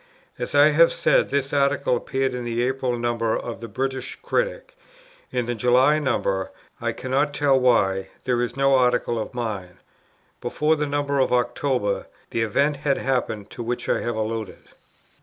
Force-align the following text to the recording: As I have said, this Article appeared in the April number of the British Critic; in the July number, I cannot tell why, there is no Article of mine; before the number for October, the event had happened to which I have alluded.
As 0.39 0.55
I 0.55 0.69
have 0.69 0.91
said, 0.91 1.29
this 1.29 1.53
Article 1.53 1.95
appeared 1.95 2.33
in 2.33 2.43
the 2.43 2.63
April 2.63 2.97
number 2.97 3.37
of 3.37 3.59
the 3.61 3.67
British 3.67 4.17
Critic; 4.23 4.75
in 5.31 5.45
the 5.45 5.53
July 5.53 5.99
number, 5.99 6.49
I 6.81 6.91
cannot 6.91 7.35
tell 7.35 7.59
why, 7.59 8.07
there 8.23 8.41
is 8.41 8.57
no 8.57 8.73
Article 8.75 9.19
of 9.19 9.35
mine; 9.35 9.77
before 10.41 10.75
the 10.75 10.87
number 10.87 11.19
for 11.27 11.39
October, 11.39 12.07
the 12.31 12.41
event 12.41 12.77
had 12.77 12.97
happened 12.97 13.51
to 13.51 13.61
which 13.61 13.87
I 13.87 14.01
have 14.01 14.15
alluded. 14.15 14.63